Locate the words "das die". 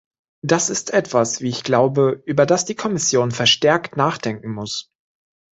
2.47-2.73